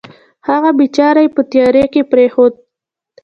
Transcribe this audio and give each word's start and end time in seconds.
هغه 0.47 0.69
بېچاره 0.79 1.19
یې 1.25 1.33
په 1.35 1.41
تیارې 1.51 1.85
کې 1.93 2.01
پرېښود. 2.11 2.53